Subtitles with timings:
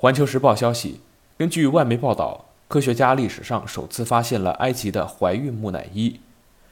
[0.00, 1.00] 环球时报消息，
[1.36, 6.20] 根据外媒报道，科学家历史上首次发现了埃及的怀孕木乃伊。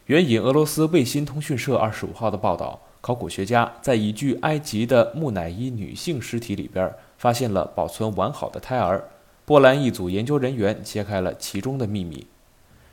[0.05, 9.03] 援引俄罗斯卫星通讯社二十五号的报道，考古学家在一具埃及的木乃伊女性尸体里边发现了保存完好的胎儿。
[9.45, 12.29] 波兰一组研究人员揭开了其中的秘密。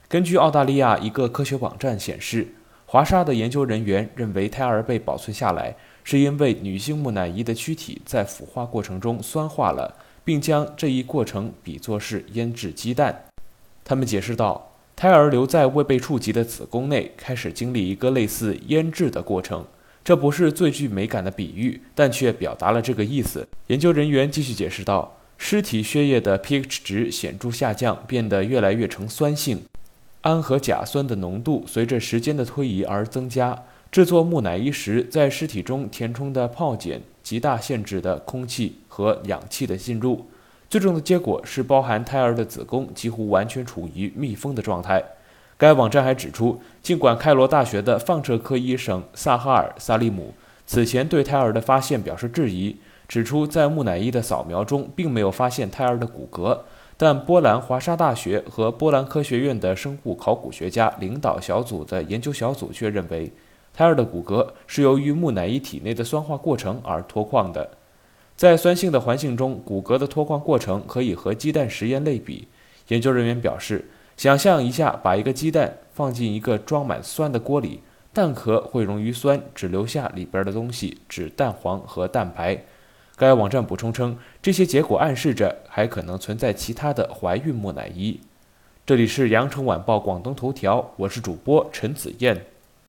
[0.08, 2.56] 根据澳大利亚一个科学网站显示，
[2.88, 13.26] 华沙的研究人员认为胎儿被保存下来，是因为女性木乃伊的躯体在腐化过程中酸化了，并将这一过程比作是腌制鸡蛋。
[13.84, 19.66] 他们解释道，胎儿留在未被触及的子宫内，开始经历一个类似腌制的过程。
[20.04, 23.48] 这不是最具美感的比喻，但却表达了这个意思。
[23.68, 29.62] 研究人员继续解释道，尸体血液的 pH 值显著下降，变得越来越呈酸性。
[30.22, 33.64] 氨和甲酸的浓度随着时间的推移而增加。
[33.92, 40.28] 制作木乃伊时，在尸体中填充的泡碱极大限制的空气和氧气的进入。
[40.70, 45.04] 最终的结果是，包含胎儿的子宫几乎完全处于密封的状态。
[45.58, 50.34] 该网站还指出，尽管开罗大学的放射科医生萨哈尔·萨利姆
[50.66, 52.76] 此前对胎儿的发现表示质疑，
[53.08, 56.60] 指出在木乃伊的扫描中并没有发现胎儿的骨骼。
[56.98, 63.32] 但波兰华沙大学和波兰科学院的生物考古学家领导小组的研究小组却认为，
[63.74, 67.72] 胎儿的骨骼是由于木乃伊体内的酸化过程而脱矿的。
[68.36, 72.48] 在酸性的环境中，骨骼的脱矿过程可以和鸡蛋实验类比。
[72.90, 73.86] 研究人员表示，
[74.18, 82.64] 想象一下，把一个鸡蛋放进一个装满酸的锅里，蛋壳会溶于酸，只留下里边的东西，指蛋黄和蛋白。
[83.16, 88.20] 该网站补充称，这些结果暗示着还可能存在其他的怀孕木乃伊。
[88.86, 92.46] 这里是羊城晚报广东头条，我是主播陈子燕。